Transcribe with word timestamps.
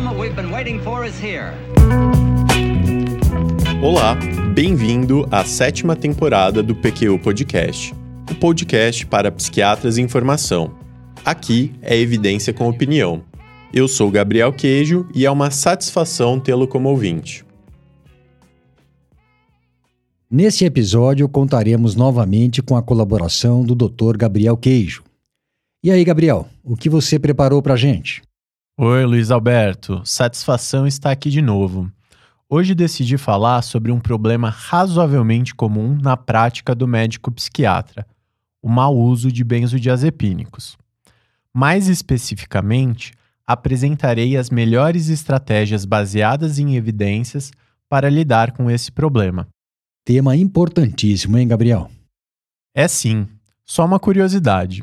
moment 0.00 0.18
we've 0.18 0.34
been 0.34 0.50
waiting 0.50 0.80
for 0.80 1.04
is 1.04 1.14
here. 1.22 1.52
Olá, 3.80 4.16
bem-vindo 4.52 5.24
à 5.30 5.44
sétima 5.44 5.94
temporada 5.94 6.64
do 6.64 6.74
PQU 6.74 7.18
Podcast, 7.20 7.94
o 8.28 8.34
podcast 8.34 9.06
para 9.06 9.30
psiquiatras 9.30 9.96
em 9.96 10.08
formação. 10.08 10.74
Aqui 11.24 11.72
é 11.80 11.96
evidência 11.96 12.52
com 12.52 12.68
opinião. 12.68 13.22
Eu 13.72 13.86
sou 13.86 14.10
Gabriel 14.10 14.52
Queijo 14.52 15.06
e 15.14 15.24
é 15.24 15.30
uma 15.30 15.52
satisfação 15.52 16.40
tê-lo 16.40 16.66
como 16.66 16.88
ouvinte. 16.88 17.44
Nesse 20.28 20.64
episódio, 20.64 21.28
contaremos 21.28 21.94
novamente 21.94 22.60
com 22.60 22.76
a 22.76 22.82
colaboração 22.82 23.62
do 23.62 23.76
Dr. 23.76 24.16
Gabriel 24.16 24.56
Queijo. 24.56 25.04
E 25.84 25.90
aí, 25.92 26.02
Gabriel, 26.04 26.48
o 26.64 26.74
que 26.74 26.88
você 26.88 27.16
preparou 27.16 27.62
para 27.62 27.74
a 27.74 27.76
gente? 27.76 28.22
Oi, 28.76 29.04
Luiz 29.04 29.30
Alberto. 29.30 30.02
Satisfação 30.04 30.84
estar 30.84 31.12
aqui 31.12 31.30
de 31.30 31.40
novo. 31.40 31.88
Hoje 32.48 32.74
decidi 32.74 33.16
falar 33.16 33.62
sobre 33.62 33.92
um 33.92 34.00
problema 34.00 34.50
razoavelmente 34.50 35.54
comum 35.54 35.96
na 35.96 36.16
prática 36.16 36.74
do 36.74 36.88
médico 36.88 37.30
psiquiatra: 37.30 38.04
o 38.60 38.68
mau 38.68 38.98
uso 38.98 39.30
de 39.30 39.44
benzodiazepínicos. 39.44 40.76
Mais 41.54 41.86
especificamente, 41.86 43.12
apresentarei 43.46 44.36
as 44.36 44.50
melhores 44.50 45.08
estratégias 45.08 45.84
baseadas 45.84 46.58
em 46.58 46.74
evidências 46.74 47.52
para 47.88 48.10
lidar 48.10 48.50
com 48.50 48.68
esse 48.68 48.90
problema. 48.90 49.46
Tema 50.04 50.34
importantíssimo, 50.34 51.38
hein, 51.38 51.46
Gabriel? 51.46 51.88
É 52.74 52.88
sim. 52.88 53.28
Só 53.64 53.84
uma 53.84 54.00
curiosidade. 54.00 54.82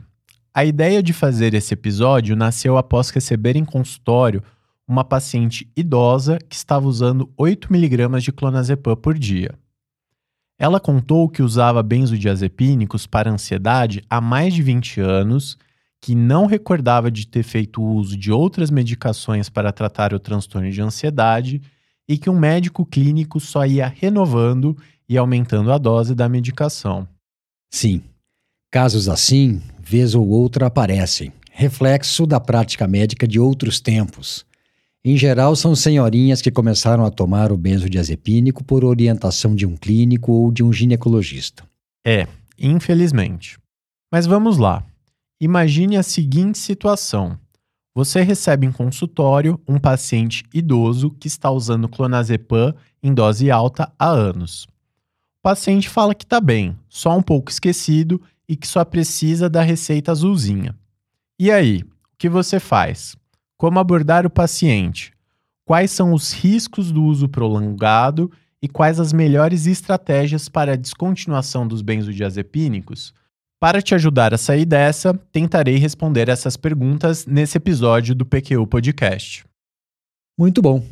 A 0.53 0.65
ideia 0.65 1.01
de 1.01 1.13
fazer 1.13 1.53
esse 1.53 1.73
episódio 1.73 2.35
nasceu 2.35 2.77
após 2.77 3.09
receber 3.09 3.55
em 3.55 3.63
consultório 3.63 4.43
uma 4.85 5.05
paciente 5.05 5.71
idosa 5.77 6.37
que 6.37 6.55
estava 6.55 6.85
usando 6.85 7.31
8mg 7.39 8.19
de 8.19 8.33
clonazepam 8.33 8.93
por 8.97 9.17
dia. 9.17 9.57
Ela 10.59 10.77
contou 10.77 11.29
que 11.29 11.41
usava 11.41 11.81
benzodiazepínicos 11.81 13.07
para 13.07 13.31
ansiedade 13.31 14.03
há 14.09 14.19
mais 14.19 14.53
de 14.53 14.61
20 14.61 14.99
anos, 14.99 15.57
que 16.01 16.13
não 16.13 16.45
recordava 16.45 17.09
de 17.09 17.25
ter 17.25 17.43
feito 17.43 17.81
uso 17.81 18.17
de 18.17 18.29
outras 18.29 18.69
medicações 18.69 19.47
para 19.47 19.71
tratar 19.71 20.13
o 20.13 20.19
transtorno 20.19 20.69
de 20.69 20.81
ansiedade 20.81 21.61
e 22.09 22.17
que 22.17 22.29
um 22.29 22.37
médico 22.37 22.85
clínico 22.85 23.39
só 23.39 23.65
ia 23.65 23.87
renovando 23.87 24.77
e 25.07 25.17
aumentando 25.17 25.71
a 25.71 25.77
dose 25.77 26.13
da 26.13 26.27
medicação. 26.27 27.07
Sim, 27.73 28.03
casos 28.69 29.07
assim 29.07 29.61
vez 29.91 30.15
ou 30.15 30.25
outra 30.25 30.67
aparecem, 30.67 31.33
reflexo 31.51 32.25
da 32.25 32.39
prática 32.39 32.87
médica 32.87 33.27
de 33.27 33.37
outros 33.37 33.81
tempos. 33.81 34.45
Em 35.03 35.17
geral, 35.17 35.53
são 35.53 35.75
senhorinhas 35.75 36.41
que 36.41 36.49
começaram 36.49 37.03
a 37.03 37.11
tomar 37.11 37.51
o 37.51 37.57
benzodiazepínico 37.57 38.63
por 38.63 38.85
orientação 38.85 39.53
de 39.53 39.65
um 39.65 39.75
clínico 39.75 40.31
ou 40.31 40.49
de 40.49 40.63
um 40.63 40.71
ginecologista. 40.71 41.65
É, 42.07 42.25
infelizmente. 42.57 43.59
Mas 44.09 44.25
vamos 44.25 44.57
lá. 44.57 44.81
Imagine 45.41 45.97
a 45.97 46.03
seguinte 46.03 46.57
situação. 46.57 47.37
Você 47.93 48.21
recebe 48.21 48.65
em 48.65 48.71
consultório 48.71 49.59
um 49.67 49.77
paciente 49.77 50.45
idoso 50.53 51.11
que 51.11 51.27
está 51.27 51.51
usando 51.51 51.89
clonazepam 51.89 52.73
em 53.03 53.13
dose 53.13 53.51
alta 53.51 53.91
há 53.99 54.09
anos. 54.09 54.63
O 54.63 55.43
paciente 55.43 55.89
fala 55.89 56.15
que 56.15 56.23
está 56.23 56.39
bem, 56.39 56.77
só 56.87 57.17
um 57.17 57.21
pouco 57.21 57.51
esquecido 57.51 58.21
e 58.51 58.55
que 58.57 58.67
só 58.67 58.83
precisa 58.83 59.49
da 59.49 59.61
receita 59.61 60.11
azulzinha. 60.11 60.75
E 61.39 61.49
aí, 61.49 61.83
o 61.83 61.87
que 62.17 62.27
você 62.27 62.59
faz? 62.59 63.15
Como 63.57 63.79
abordar 63.79 64.25
o 64.25 64.29
paciente? 64.29 65.13
Quais 65.63 65.89
são 65.89 66.11
os 66.11 66.33
riscos 66.33 66.91
do 66.91 67.01
uso 67.01 67.29
prolongado 67.29 68.29
e 68.61 68.67
quais 68.67 68.99
as 68.99 69.13
melhores 69.13 69.67
estratégias 69.67 70.49
para 70.49 70.73
a 70.73 70.75
descontinuação 70.75 71.65
dos 71.65 71.81
benzodiazepínicos? 71.81 73.13
Para 73.57 73.81
te 73.81 73.95
ajudar 73.95 74.33
a 74.33 74.37
sair 74.37 74.65
dessa, 74.65 75.13
tentarei 75.31 75.77
responder 75.77 76.27
essas 76.27 76.57
perguntas 76.57 77.25
nesse 77.25 77.57
episódio 77.57 78.13
do 78.13 78.25
PQU 78.25 78.67
Podcast. 78.67 79.45
Muito 80.37 80.61
bom. 80.61 80.85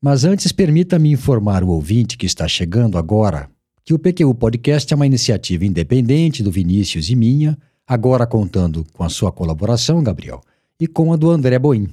Mas 0.00 0.24
antes, 0.24 0.52
permita-me 0.52 1.10
informar 1.10 1.64
o 1.64 1.70
ouvinte 1.70 2.16
que 2.16 2.26
está 2.26 2.46
chegando 2.46 2.96
agora 2.96 3.50
que 3.84 3.92
o 3.92 3.98
PQU 3.98 4.34
Podcast 4.34 4.92
é 4.92 4.96
uma 4.96 5.06
iniciativa 5.06 5.64
independente 5.64 6.42
do 6.42 6.50
Vinícius 6.50 7.10
e 7.10 7.16
minha, 7.16 7.58
agora 7.86 8.26
contando 8.26 8.84
com 8.92 9.02
a 9.02 9.08
sua 9.08 9.32
colaboração, 9.32 10.02
Gabriel, 10.02 10.40
e 10.78 10.86
com 10.86 11.12
a 11.12 11.16
do 11.16 11.30
André 11.30 11.58
Boim. 11.58 11.88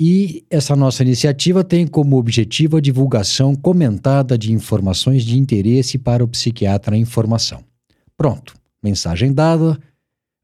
E 0.00 0.44
essa 0.48 0.76
nossa 0.76 1.02
iniciativa 1.02 1.64
tem 1.64 1.86
como 1.86 2.16
objetivo 2.16 2.76
a 2.76 2.80
divulgação 2.80 3.54
comentada 3.54 4.38
de 4.38 4.52
informações 4.52 5.24
de 5.24 5.36
interesse 5.36 5.98
para 5.98 6.22
o 6.22 6.28
psiquiatra 6.28 6.96
em 6.96 7.04
formação. 7.04 7.64
Pronto, 8.16 8.54
mensagem 8.82 9.32
dada, 9.32 9.78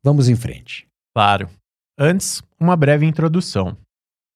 vamos 0.02 0.28
em 0.28 0.34
frente. 0.34 0.86
Claro. 1.14 1.48
Antes, 1.96 2.42
uma 2.58 2.76
breve 2.76 3.06
introdução. 3.06 3.76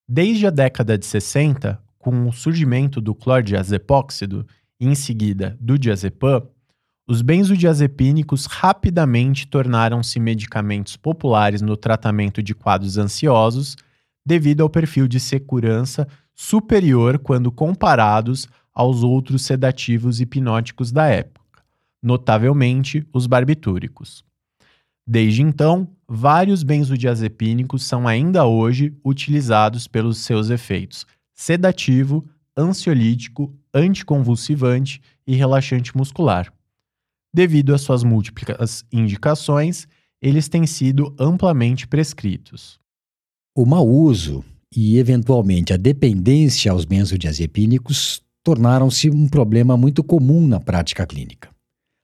Desde 0.08 0.46
a 0.46 0.50
década 0.50 0.96
de 0.96 1.04
60, 1.04 1.80
com 1.98 2.28
o 2.28 2.32
surgimento 2.32 3.00
do 3.00 3.14
clordiazepóxido, 3.14 4.46
e 4.80 4.86
em 4.86 4.94
seguida 4.94 5.56
do 5.60 5.78
diazepam, 5.78 6.46
os 7.06 7.22
benzodiazepínicos 7.22 8.44
rapidamente 8.46 9.46
tornaram-se 9.46 10.20
medicamentos 10.20 10.96
populares 10.96 11.62
no 11.62 11.76
tratamento 11.76 12.42
de 12.42 12.54
quadros 12.54 12.98
ansiosos, 12.98 13.76
devido 14.24 14.62
ao 14.62 14.68
perfil 14.68 15.08
de 15.08 15.18
segurança 15.18 16.06
superior 16.34 17.18
quando 17.18 17.50
comparados 17.50 18.46
aos 18.74 19.02
outros 19.02 19.42
sedativos 19.42 20.20
hipnóticos 20.20 20.92
da 20.92 21.06
época, 21.06 21.62
notavelmente 22.02 23.06
os 23.12 23.26
barbitúricos. 23.26 24.22
Desde 25.06 25.42
então, 25.42 25.88
vários 26.06 26.62
benzodiazepínicos 26.62 27.84
são 27.84 28.06
ainda 28.06 28.44
hoje 28.44 28.94
utilizados 29.02 29.88
pelos 29.88 30.18
seus 30.18 30.50
efeitos 30.50 31.06
sedativo, 31.38 32.28
ansiolítico, 32.58 33.54
anticonvulsivante 33.72 35.00
e 35.26 35.36
relaxante 35.36 35.96
muscular. 35.96 36.52
Devido 37.32 37.74
às 37.74 37.82
suas 37.82 38.02
múltiplas 38.02 38.84
indicações, 38.90 39.86
eles 40.20 40.48
têm 40.48 40.66
sido 40.66 41.14
amplamente 41.18 41.86
prescritos. 41.86 42.80
O 43.56 43.64
mau 43.64 43.88
uso 43.88 44.44
e, 44.74 44.98
eventualmente, 44.98 45.72
a 45.72 45.76
dependência 45.76 46.72
aos 46.72 46.84
benzodiazepínicos 46.84 48.22
tornaram-se 48.42 49.10
um 49.10 49.28
problema 49.28 49.76
muito 49.76 50.02
comum 50.02 50.46
na 50.46 50.58
prática 50.58 51.06
clínica. 51.06 51.50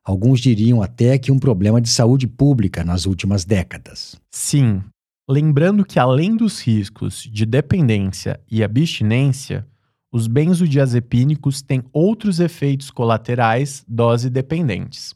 Alguns 0.04 0.40
diriam 0.40 0.82
até 0.82 1.18
que 1.18 1.32
um 1.32 1.38
problema 1.38 1.80
de 1.80 1.88
saúde 1.88 2.26
pública 2.26 2.84
nas 2.84 3.06
últimas 3.06 3.44
décadas. 3.44 4.16
Sim, 4.30 4.82
lembrando 5.28 5.84
que 5.84 5.98
além 5.98 6.36
dos 6.36 6.60
riscos 6.60 7.22
de 7.32 7.46
dependência 7.46 8.38
e 8.50 8.62
abstinência, 8.62 9.66
os 10.14 10.28
benzodiazepínicos 10.28 11.60
têm 11.60 11.82
outros 11.92 12.38
efeitos 12.38 12.88
colaterais 12.88 13.84
dose 13.88 14.30
dependentes: 14.30 15.12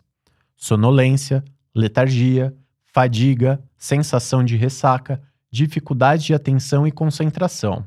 sonolência, 0.56 1.44
letargia, 1.72 2.52
fadiga, 2.92 3.62
sensação 3.76 4.42
de 4.42 4.56
ressaca, 4.56 5.22
dificuldade 5.52 6.24
de 6.24 6.34
atenção 6.34 6.84
e 6.84 6.90
concentração. 6.90 7.86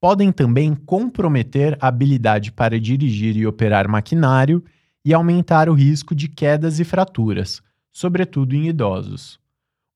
Podem 0.00 0.32
também 0.32 0.74
comprometer 0.74 1.76
a 1.78 1.88
habilidade 1.88 2.50
para 2.50 2.80
dirigir 2.80 3.36
e 3.36 3.46
operar 3.46 3.86
maquinário 3.86 4.64
e 5.04 5.12
aumentar 5.12 5.68
o 5.68 5.74
risco 5.74 6.14
de 6.14 6.28
quedas 6.28 6.80
e 6.80 6.84
fraturas, 6.84 7.60
sobretudo 7.92 8.56
em 8.56 8.68
idosos. 8.68 9.38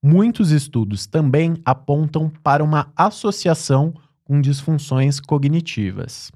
Muitos 0.02 0.50
estudos 0.50 1.06
também 1.06 1.54
apontam 1.64 2.30
para 2.42 2.62
uma 2.62 2.92
associação 2.94 3.94
com 4.24 4.40
disfunções 4.40 5.20
cognitivas. 5.20 6.32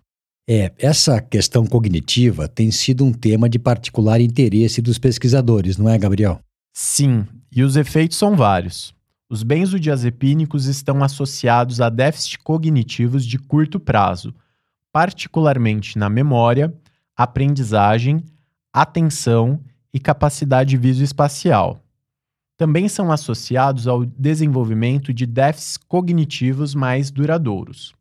É, 0.49 0.73
essa 0.79 1.21
questão 1.21 1.67
cognitiva 1.67 2.49
tem 2.49 2.71
sido 2.71 3.05
um 3.05 3.13
tema 3.13 3.49
de 3.49 3.59
particular 3.59 4.21
interesse 4.21 4.81
dos 4.81 4.99
pesquisadores, 4.99 5.77
não 5.77 5.89
é, 5.89 5.99
Gabriel? 5.99 6.41
Sim, 6.73 7.27
e 7.51 7.63
os 7.63 7.77
efeitos 7.77 8.17
são 8.17 8.37
vários. 8.37 8.95
Os 9.29 9.43
benzodiazepínicos 9.43 10.67
estão 10.67 11.03
associados 11.03 11.81
a 11.81 11.91
déficits 11.91 12.37
cognitivos 12.37 13.27
de 13.27 13.39
curto 13.39 13.79
prazo, 13.79 14.35
particularmente 14.91 15.99
na 15.99 16.09
memória, 16.09 16.73
aprendizagem, 17.15 18.23
atenção 18.73 19.61
e 19.93 19.99
capacidade 19.99 20.77
visoespacial 20.77 21.83
também 22.59 22.89
são 22.89 23.13
associados 23.13 23.87
ao 23.87 24.05
desenvolvimento 24.05 25.15
de 25.15 25.25
déficits 25.25 25.77
cognitivos 25.77 26.75
mais 26.75 27.09
duradouros. 27.09 27.95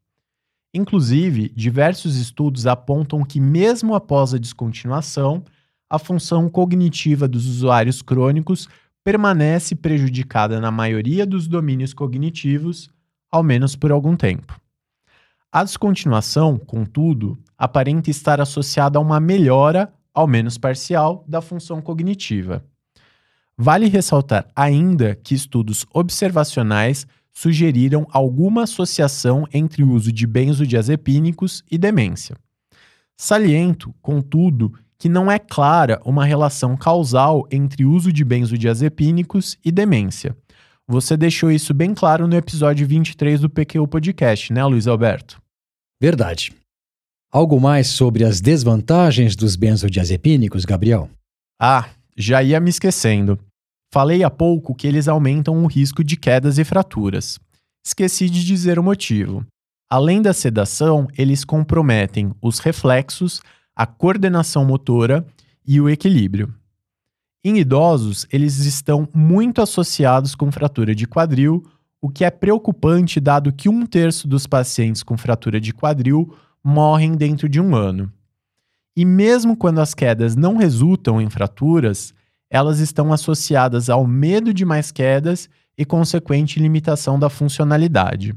Inclusive, 0.74 1.54
diversos 1.56 2.16
estudos 2.18 2.66
apontam 2.66 3.24
que, 3.24 3.40
mesmo 3.40 3.94
após 3.94 4.34
a 4.34 4.40
descontinuação, 4.40 5.44
a 5.88 6.00
função 6.00 6.50
cognitiva 6.50 7.28
dos 7.28 7.46
usuários 7.46 8.02
crônicos 8.02 8.68
permanece 9.04 9.76
prejudicada 9.76 10.60
na 10.60 10.72
maioria 10.72 11.26
dos 11.26 11.48
domínios 11.48 11.94
cognitivos, 11.94 12.90
ao 13.32 13.44
menos 13.44 13.76
por 13.76 13.92
algum 13.92 14.16
tempo. 14.16 14.60
A 15.52 15.64
descontinuação, 15.64 16.58
contudo, 16.58 17.38
aparenta 17.56 18.10
estar 18.10 18.42
associada 18.42 18.98
a 18.98 19.02
uma 19.02 19.20
melhora, 19.20 19.94
ao 20.14 20.26
menos 20.28 20.58
parcial, 20.58 21.24
da 21.28 21.42
função 21.42 21.80
cognitiva. 21.80 22.66
Vale 23.60 23.88
ressaltar 23.88 24.48
ainda 24.56 25.16
que 25.16 25.34
estudos 25.34 25.86
observacionais 25.92 27.08
sugeriram 27.34 28.08
alguma 28.12 28.64
associação 28.64 29.48
entre 29.54 29.84
o 29.84 29.92
uso 29.92 30.12
de 30.12 30.28
benzodiazepínicos 30.28 31.64
e 31.70 31.78
demência. 31.78 32.36
Saliento, 33.16 33.94
contudo, 34.02 34.74
que 34.98 35.10
não 35.10 35.32
é 35.32 35.40
clara 35.40 36.00
uma 36.06 36.26
relação 36.26 36.76
causal 36.78 37.48
entre 37.52 37.84
o 37.86 37.92
uso 37.92 38.12
de 38.12 38.24
benzodiazepínicos 38.24 39.58
e 39.64 39.72
demência. 39.72 40.36
Você 40.88 41.18
deixou 41.18 41.52
isso 41.52 41.74
bem 41.74 41.94
claro 41.94 42.28
no 42.28 42.36
episódio 42.36 42.88
23 42.88 43.42
do 43.42 43.50
PQ 43.50 43.88
Podcast, 43.88 44.54
né, 44.54 44.64
Luiz 44.66 44.88
Alberto? 44.88 45.42
Verdade. 46.02 46.54
Algo 47.32 47.60
mais 47.60 47.88
sobre 47.88 48.24
as 48.24 48.40
desvantagens 48.40 49.36
dos 49.36 49.56
benzodiazepínicos, 49.56 50.64
Gabriel? 50.64 51.10
Ah, 51.60 51.90
já 52.16 52.42
ia 52.42 52.60
me 52.60 52.70
esquecendo. 52.70 53.38
Falei 53.92 54.24
há 54.24 54.30
pouco 54.30 54.76
que 54.76 54.86
eles 54.86 55.08
aumentam 55.08 55.64
o 55.64 55.68
risco 55.68 56.04
de 56.04 56.18
quedas 56.18 56.58
e 56.58 56.64
fraturas. 56.64 57.40
Esqueci 57.86 58.30
de 58.30 58.44
dizer 58.44 58.78
o 58.78 58.84
motivo. 58.84 59.46
Além 59.90 60.22
da 60.22 60.34
sedação, 60.34 61.08
eles 61.18 61.46
comprometem 61.46 62.34
os 62.42 62.60
reflexos, 62.60 63.42
a 63.74 63.86
coordenação 63.86 64.66
motora 64.66 65.26
e 65.66 65.80
o 65.80 65.90
equilíbrio. 65.90 66.54
Em 67.44 67.58
idosos, 67.60 68.28
eles 68.30 68.58
estão 68.60 69.08
muito 69.14 69.62
associados 69.62 70.36
com 70.36 70.52
fratura 70.52 70.94
de 70.94 71.08
quadril, 71.08 71.64
o 72.02 72.10
que 72.10 72.26
é 72.26 72.30
preocupante 72.30 73.22
dado 73.22 73.54
que 73.54 73.70
um 73.70 73.86
terço 73.86 74.28
dos 74.28 74.46
pacientes 74.46 75.02
com 75.02 75.18
fratura 75.18 75.62
de 75.62 75.74
quadril 75.74 76.36
morrem 76.62 77.16
dentro 77.16 77.48
de 77.48 77.62
um 77.62 77.74
ano. 77.74 78.12
E 78.96 79.06
mesmo 79.06 79.56
quando 79.56 79.80
as 79.80 79.94
quedas 79.94 80.36
não 80.36 80.58
resultam 80.58 81.22
em 81.22 81.30
fraturas, 81.30 82.14
elas 82.50 82.80
estão 82.80 83.12
associadas 83.12 83.90
ao 83.90 84.06
medo 84.06 84.54
de 84.54 84.66
mais 84.66 84.92
quedas 84.92 85.50
e 85.78 85.86
consequente 85.86 86.60
limitação 86.60 87.20
da 87.20 87.30
funcionalidade. 87.30 88.34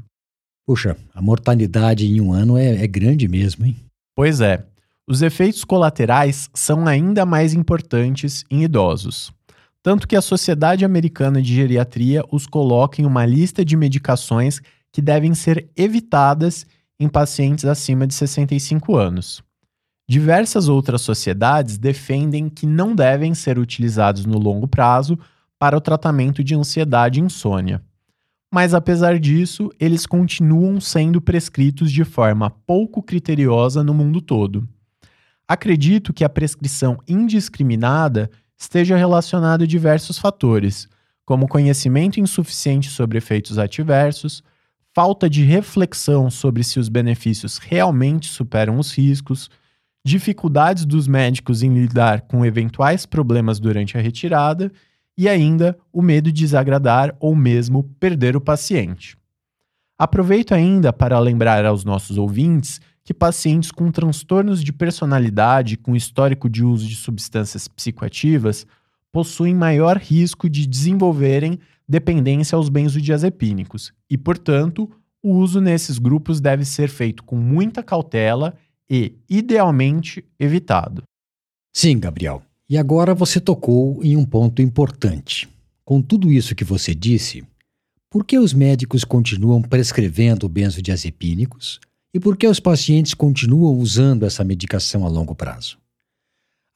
Puxa, 0.65 0.95
a 1.13 1.21
mortalidade 1.21 2.05
em 2.05 2.21
um 2.21 2.31
ano 2.31 2.57
é, 2.57 2.83
é 2.83 2.87
grande 2.87 3.27
mesmo, 3.27 3.65
hein? 3.65 3.75
Pois 4.15 4.41
é. 4.41 4.65
Os 5.07 5.21
efeitos 5.21 5.63
colaterais 5.63 6.49
são 6.53 6.87
ainda 6.87 7.25
mais 7.25 7.53
importantes 7.53 8.45
em 8.49 8.63
idosos. 8.63 9.33
Tanto 9.83 10.07
que 10.07 10.15
a 10.15 10.21
Sociedade 10.21 10.85
Americana 10.85 11.41
de 11.41 11.53
Geriatria 11.53 12.23
os 12.31 12.45
coloca 12.45 13.01
em 13.01 13.05
uma 13.05 13.25
lista 13.25 13.65
de 13.65 13.75
medicações 13.75 14.61
que 14.91 15.01
devem 15.01 15.33
ser 15.33 15.69
evitadas 15.75 16.65
em 16.99 17.09
pacientes 17.09 17.65
acima 17.65 18.05
de 18.05 18.13
65 18.13 18.95
anos. 18.95 19.41
Diversas 20.11 20.67
outras 20.67 21.03
sociedades 21.03 21.77
defendem 21.77 22.49
que 22.49 22.65
não 22.65 22.93
devem 22.93 23.33
ser 23.33 23.57
utilizados 23.57 24.25
no 24.25 24.37
longo 24.37 24.67
prazo 24.67 25.17
para 25.57 25.77
o 25.77 25.79
tratamento 25.79 26.43
de 26.43 26.53
ansiedade 26.53 27.21
e 27.21 27.23
insônia. 27.23 27.81
Mas 28.53 28.73
apesar 28.73 29.17
disso, 29.17 29.71
eles 29.79 30.05
continuam 30.05 30.81
sendo 30.81 31.21
prescritos 31.21 31.89
de 31.89 32.03
forma 32.03 32.49
pouco 32.49 33.01
criteriosa 33.01 33.85
no 33.85 33.93
mundo 33.93 34.19
todo. 34.19 34.67
Acredito 35.47 36.11
que 36.11 36.25
a 36.25 36.29
prescrição 36.29 36.97
indiscriminada 37.07 38.29
esteja 38.59 38.97
relacionada 38.97 39.63
a 39.63 39.67
diversos 39.67 40.19
fatores, 40.19 40.89
como 41.23 41.47
conhecimento 41.47 42.19
insuficiente 42.19 42.89
sobre 42.89 43.17
efeitos 43.17 43.57
adversos, 43.57 44.43
falta 44.93 45.29
de 45.29 45.45
reflexão 45.45 46.29
sobre 46.29 46.65
se 46.65 46.81
os 46.81 46.89
benefícios 46.89 47.59
realmente 47.59 48.27
superam 48.27 48.77
os 48.77 48.91
riscos, 48.91 49.49
dificuldades 50.03 50.85
dos 50.85 51.07
médicos 51.07 51.61
em 51.63 51.73
lidar 51.73 52.21
com 52.21 52.45
eventuais 52.45 53.05
problemas 53.05 53.59
durante 53.59 53.97
a 53.97 54.01
retirada 54.01 54.71
e 55.17 55.29
ainda 55.29 55.77
o 55.93 56.01
medo 56.01 56.31
de 56.31 56.41
desagradar 56.41 57.15
ou 57.19 57.35
mesmo 57.35 57.83
perder 57.99 58.35
o 58.35 58.41
paciente. 58.41 59.17
Aproveito 59.97 60.53
ainda 60.53 60.91
para 60.91 61.19
lembrar 61.19 61.65
aos 61.65 61.85
nossos 61.85 62.17
ouvintes 62.17 62.81
que 63.03 63.13
pacientes 63.13 63.71
com 63.71 63.91
transtornos 63.91 64.63
de 64.63 64.73
personalidade 64.73 65.77
com 65.77 65.95
histórico 65.95 66.49
de 66.49 66.63
uso 66.63 66.87
de 66.87 66.95
substâncias 66.95 67.67
psicoativas 67.67 68.65
possuem 69.11 69.53
maior 69.53 69.97
risco 69.97 70.49
de 70.49 70.65
desenvolverem 70.65 71.59
dependência 71.87 72.55
aos 72.55 72.69
benzodiazepínicos 72.69 73.93
e, 74.09 74.17
portanto, 74.17 74.89
o 75.21 75.35
uso 75.35 75.61
nesses 75.61 75.99
grupos 75.99 76.39
deve 76.39 76.65
ser 76.65 76.87
feito 76.87 77.23
com 77.23 77.35
muita 77.35 77.83
cautela 77.83 78.55
e, 78.91 79.15
idealmente, 79.29 80.21
evitado. 80.37 81.03
Sim, 81.73 81.97
Gabriel. 81.97 82.43
E 82.69 82.77
agora 82.77 83.15
você 83.15 83.39
tocou 83.39 84.03
em 84.03 84.17
um 84.17 84.25
ponto 84.25 84.61
importante. 84.61 85.47
Com 85.85 86.01
tudo 86.01 86.29
isso 86.29 86.53
que 86.53 86.65
você 86.65 86.93
disse, 86.93 87.41
por 88.09 88.25
que 88.25 88.37
os 88.37 88.53
médicos 88.53 89.05
continuam 89.05 89.61
prescrevendo 89.61 90.49
benzodiazepínicos 90.49 91.79
e 92.13 92.19
por 92.19 92.35
que 92.35 92.45
os 92.45 92.59
pacientes 92.59 93.13
continuam 93.13 93.77
usando 93.77 94.25
essa 94.25 94.43
medicação 94.43 95.05
a 95.05 95.07
longo 95.07 95.33
prazo? 95.33 95.77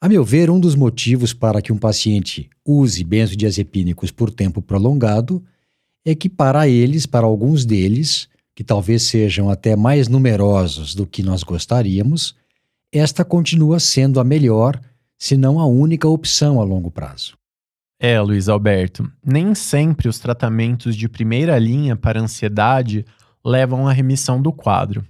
A 0.00 0.08
meu 0.08 0.24
ver, 0.24 0.48
um 0.50 0.58
dos 0.58 0.74
motivos 0.74 1.34
para 1.34 1.60
que 1.60 1.72
um 1.72 1.78
paciente 1.78 2.48
use 2.64 3.04
benzodiazepínicos 3.04 4.10
por 4.10 4.30
tempo 4.30 4.62
prolongado 4.62 5.44
é 6.02 6.14
que, 6.14 6.30
para 6.30 6.66
eles, 6.66 7.04
para 7.04 7.26
alguns 7.26 7.66
deles, 7.66 8.28
que 8.56 8.64
talvez 8.64 9.02
sejam 9.02 9.50
até 9.50 9.76
mais 9.76 10.08
numerosos 10.08 10.94
do 10.94 11.06
que 11.06 11.22
nós 11.22 11.42
gostaríamos, 11.42 12.34
esta 12.90 13.22
continua 13.22 13.78
sendo 13.78 14.18
a 14.18 14.24
melhor, 14.24 14.80
se 15.18 15.36
não 15.36 15.60
a 15.60 15.66
única 15.66 16.08
opção 16.08 16.58
a 16.58 16.64
longo 16.64 16.90
prazo. 16.90 17.36
É, 18.00 18.18
Luiz 18.18 18.48
Alberto, 18.48 19.12
nem 19.22 19.54
sempre 19.54 20.08
os 20.08 20.18
tratamentos 20.18 20.96
de 20.96 21.06
primeira 21.06 21.58
linha 21.58 21.94
para 21.94 22.18
ansiedade 22.18 23.04
levam 23.44 23.86
à 23.86 23.92
remissão 23.92 24.40
do 24.40 24.50
quadro. 24.50 25.06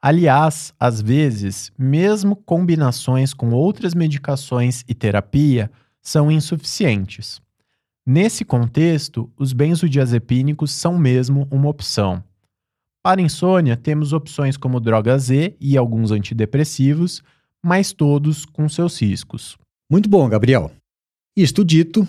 Aliás, 0.00 0.74
às 0.78 1.00
vezes, 1.00 1.72
mesmo 1.78 2.36
combinações 2.36 3.32
com 3.32 3.50
outras 3.52 3.94
medicações 3.94 4.84
e 4.86 4.94
terapia 4.94 5.70
são 6.02 6.30
insuficientes. 6.30 7.40
Nesse 8.04 8.44
contexto, 8.44 9.32
os 9.38 9.54
benzodiazepínicos 9.54 10.70
são 10.70 10.98
mesmo 10.98 11.48
uma 11.50 11.70
opção. 11.70 12.22
Para 13.04 13.20
insônia, 13.20 13.76
temos 13.76 14.14
opções 14.14 14.56
como 14.56 14.80
droga 14.80 15.18
Z 15.18 15.54
e 15.60 15.76
alguns 15.76 16.10
antidepressivos, 16.10 17.22
mas 17.62 17.92
todos 17.92 18.46
com 18.46 18.66
seus 18.66 18.98
riscos. 18.98 19.58
Muito 19.90 20.08
bom, 20.08 20.26
Gabriel. 20.26 20.70
Isto 21.36 21.62
dito, 21.62 22.08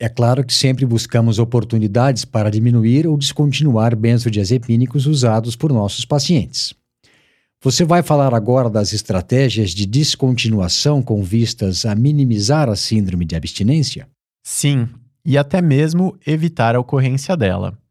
é 0.00 0.08
claro 0.08 0.42
que 0.42 0.54
sempre 0.54 0.86
buscamos 0.86 1.38
oportunidades 1.38 2.24
para 2.24 2.50
diminuir 2.50 3.06
ou 3.06 3.18
descontinuar 3.18 3.94
benzodiazepínicos 3.94 5.04
usados 5.06 5.54
por 5.54 5.70
nossos 5.70 6.06
pacientes. 6.06 6.72
Você 7.62 7.84
vai 7.84 8.02
falar 8.02 8.32
agora 8.32 8.70
das 8.70 8.94
estratégias 8.94 9.72
de 9.72 9.84
descontinuação 9.84 11.02
com 11.02 11.22
vistas 11.22 11.84
a 11.84 11.94
minimizar 11.94 12.70
a 12.70 12.74
síndrome 12.74 13.26
de 13.26 13.36
abstinência? 13.36 14.08
Sim, 14.42 14.88
e 15.26 15.36
até 15.36 15.60
mesmo 15.60 16.18
evitar 16.26 16.74
a 16.74 16.80
ocorrência 16.80 17.36
dela. 17.36 17.81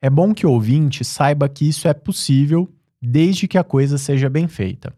É 0.00 0.08
bom 0.08 0.32
que 0.32 0.46
o 0.46 0.52
ouvinte 0.52 1.04
saiba 1.04 1.48
que 1.48 1.68
isso 1.68 1.88
é 1.88 1.94
possível 1.94 2.72
desde 3.02 3.48
que 3.48 3.58
a 3.58 3.64
coisa 3.64 3.98
seja 3.98 4.28
bem 4.28 4.46
feita. 4.46 4.94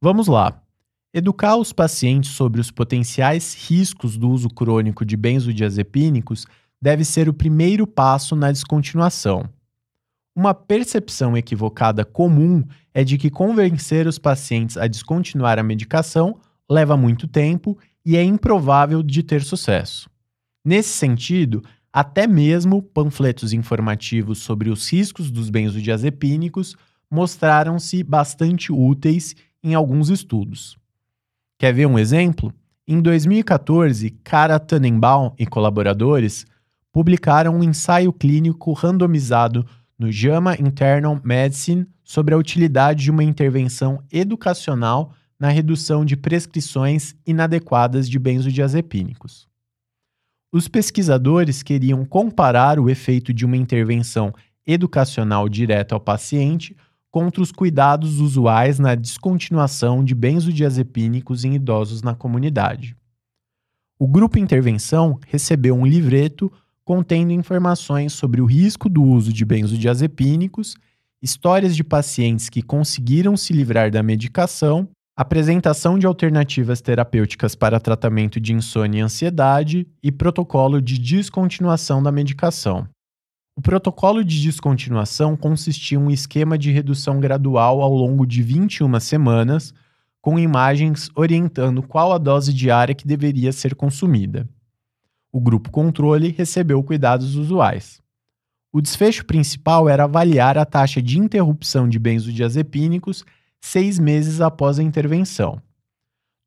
Vamos 0.00 0.26
lá. 0.26 0.62
Educar 1.12 1.56
os 1.56 1.72
pacientes 1.72 2.30
sobre 2.30 2.60
os 2.60 2.70
potenciais 2.70 3.54
riscos 3.68 4.16
do 4.16 4.30
uso 4.30 4.48
crônico 4.48 5.04
de 5.04 5.16
benzodiazepínicos 5.16 6.46
deve 6.80 7.04
ser 7.04 7.28
o 7.28 7.34
primeiro 7.34 7.86
passo 7.86 8.36
na 8.36 8.52
descontinuação. 8.52 9.48
Uma 10.36 10.54
percepção 10.54 11.36
equivocada 11.36 12.04
comum 12.04 12.64
é 12.94 13.02
de 13.02 13.18
que 13.18 13.30
convencer 13.30 14.06
os 14.06 14.18
pacientes 14.18 14.76
a 14.76 14.86
descontinuar 14.86 15.58
a 15.58 15.62
medicação 15.62 16.38
leva 16.70 16.96
muito 16.96 17.26
tempo 17.26 17.76
e 18.06 18.16
é 18.16 18.22
improvável 18.22 19.02
de 19.02 19.22
ter 19.22 19.42
sucesso. 19.42 20.08
Nesse 20.64 20.90
sentido, 20.90 21.62
até 21.92 22.26
mesmo 22.26 22.82
panfletos 22.82 23.52
informativos 23.52 24.38
sobre 24.38 24.70
os 24.70 24.90
riscos 24.90 25.30
dos 25.30 25.50
benzodiazepínicos 25.50 26.76
mostraram-se 27.10 28.02
bastante 28.02 28.72
úteis 28.72 29.34
em 29.62 29.74
alguns 29.74 30.08
estudos. 30.08 30.78
Quer 31.58 31.74
ver 31.74 31.86
um 31.86 31.98
exemplo? 31.98 32.52
Em 32.86 33.00
2014, 33.00 34.10
Cara 34.24 34.58
Tannenbaum 34.58 35.32
e 35.38 35.46
colaboradores 35.46 36.46
publicaram 36.92 37.56
um 37.56 37.62
ensaio 37.62 38.12
clínico 38.12 38.72
randomizado 38.72 39.66
no 39.98 40.10
JAMA 40.10 40.56
Internal 40.58 41.20
Medicine 41.22 41.86
sobre 42.02 42.34
a 42.34 42.38
utilidade 42.38 43.04
de 43.04 43.10
uma 43.10 43.22
intervenção 43.22 44.02
educacional 44.10 45.12
na 45.38 45.48
redução 45.48 46.04
de 46.04 46.16
prescrições 46.16 47.14
inadequadas 47.26 48.08
de 48.08 48.18
benzodiazepínicos. 48.18 49.49
Os 50.52 50.66
pesquisadores 50.66 51.62
queriam 51.62 52.04
comparar 52.04 52.80
o 52.80 52.90
efeito 52.90 53.32
de 53.32 53.46
uma 53.46 53.56
intervenção 53.56 54.32
educacional 54.66 55.48
direta 55.48 55.94
ao 55.94 56.00
paciente 56.00 56.76
contra 57.08 57.40
os 57.40 57.52
cuidados 57.52 58.18
usuais 58.18 58.78
na 58.78 58.96
descontinuação 58.96 60.04
de 60.04 60.14
benzodiazepínicos 60.14 61.44
em 61.44 61.54
idosos 61.54 62.02
na 62.02 62.14
comunidade. 62.14 62.96
O 63.96 64.08
grupo 64.08 64.38
intervenção 64.38 65.20
recebeu 65.26 65.74
um 65.74 65.86
livreto 65.86 66.50
contendo 66.84 67.32
informações 67.32 68.12
sobre 68.12 68.40
o 68.40 68.46
risco 68.46 68.88
do 68.88 69.04
uso 69.04 69.32
de 69.32 69.44
benzodiazepínicos, 69.44 70.74
histórias 71.22 71.76
de 71.76 71.84
pacientes 71.84 72.48
que 72.48 72.62
conseguiram 72.62 73.36
se 73.36 73.52
livrar 73.52 73.90
da 73.90 74.02
medicação, 74.02 74.88
apresentação 75.20 75.98
de 75.98 76.06
alternativas 76.06 76.80
terapêuticas 76.80 77.54
para 77.54 77.78
tratamento 77.78 78.40
de 78.40 78.54
insônia 78.54 79.00
e 79.00 79.02
ansiedade 79.02 79.86
e 80.02 80.10
protocolo 80.10 80.80
de 80.80 80.98
descontinuação 80.98 82.02
da 82.02 82.10
medicação. 82.10 82.88
O 83.54 83.60
protocolo 83.60 84.24
de 84.24 84.40
descontinuação 84.40 85.36
consistia 85.36 85.98
em 85.98 86.00
um 86.00 86.10
esquema 86.10 86.56
de 86.56 86.70
redução 86.70 87.20
gradual 87.20 87.82
ao 87.82 87.92
longo 87.92 88.26
de 88.26 88.42
21 88.42 88.98
semanas, 88.98 89.74
com 90.22 90.38
imagens 90.38 91.10
orientando 91.14 91.82
qual 91.82 92.14
a 92.14 92.18
dose 92.18 92.50
diária 92.54 92.94
que 92.94 93.06
deveria 93.06 93.52
ser 93.52 93.74
consumida. 93.74 94.48
O 95.30 95.38
grupo 95.38 95.70
controle 95.70 96.30
recebeu 96.30 96.82
cuidados 96.82 97.36
usuais. 97.36 98.00
O 98.72 98.80
desfecho 98.80 99.26
principal 99.26 99.86
era 99.86 100.04
avaliar 100.04 100.56
a 100.56 100.64
taxa 100.64 101.02
de 101.02 101.18
interrupção 101.18 101.86
de 101.86 101.98
benzodiazepínicos 101.98 103.22
seis 103.60 103.98
meses 103.98 104.40
após 104.40 104.78
a 104.78 104.82
intervenção. 104.82 105.60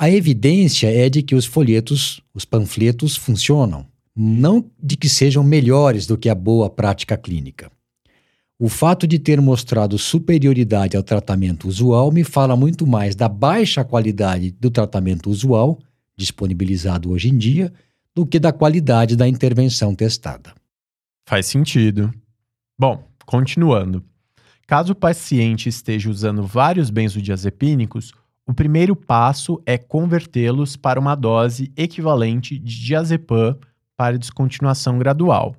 A 0.00 0.08
evidência 0.08 0.86
é 0.86 1.10
de 1.10 1.24
que 1.24 1.34
os 1.34 1.44
folhetos, 1.44 2.20
os 2.32 2.44
panfletos, 2.44 3.16
funcionam, 3.16 3.84
não 4.14 4.64
de 4.80 4.96
que 4.96 5.08
sejam 5.08 5.42
melhores 5.42 6.06
do 6.06 6.16
que 6.16 6.28
a 6.28 6.36
boa 6.36 6.70
prática 6.70 7.16
clínica. 7.16 7.68
O 8.60 8.68
fato 8.68 9.08
de 9.08 9.18
ter 9.18 9.40
mostrado 9.40 9.98
superioridade 9.98 10.96
ao 10.96 11.02
tratamento 11.02 11.66
usual 11.66 12.12
me 12.12 12.22
fala 12.22 12.54
muito 12.54 12.86
mais 12.86 13.16
da 13.16 13.28
baixa 13.28 13.84
qualidade 13.84 14.52
do 14.52 14.70
tratamento 14.70 15.30
usual, 15.30 15.80
disponibilizado 16.16 17.10
hoje 17.10 17.28
em 17.28 17.36
dia, 17.36 17.72
do 18.14 18.24
que 18.24 18.38
da 18.38 18.52
qualidade 18.52 19.16
da 19.16 19.26
intervenção 19.26 19.96
testada. 19.96 20.54
Faz 21.26 21.46
sentido. 21.46 22.14
Bom, 22.78 23.02
continuando. 23.26 24.04
Caso 24.64 24.92
o 24.92 24.96
paciente 24.96 25.68
esteja 25.68 26.08
usando 26.08 26.44
vários 26.44 26.88
benzodiazepínicos, 26.88 28.12
o 28.48 28.54
primeiro 28.54 28.96
passo 28.96 29.62
é 29.66 29.76
convertê-los 29.76 30.74
para 30.74 30.98
uma 30.98 31.14
dose 31.14 31.70
equivalente 31.76 32.58
de 32.58 32.82
diazepam 32.82 33.58
para 33.94 34.18
descontinuação 34.18 34.98
gradual. 34.98 35.54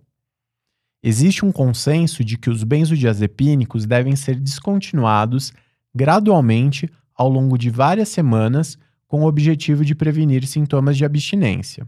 Existe 1.03 1.45
um 1.45 1.51
consenso 1.51 2.23
de 2.25 2.35
que 2.35 2.49
os 2.49 2.63
benzodiazepínicos 2.63 3.85
devem 3.85 4.15
ser 4.15 4.39
descontinuados 4.39 5.53
gradualmente 5.93 6.89
ao 7.13 7.29
longo 7.29 7.59
de 7.59 7.69
várias 7.69 8.09
semanas 8.09 8.75
com 9.07 9.21
o 9.21 9.27
objetivo 9.27 9.85
de 9.85 9.93
prevenir 9.93 10.47
sintomas 10.47 10.97
de 10.97 11.05
abstinência. 11.05 11.87